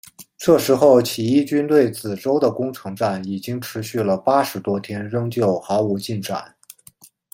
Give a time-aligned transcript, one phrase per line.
[0.35, 6.55] 这时候起义军对梓州的攻城战已经持续了八十多天仍旧毫无进展。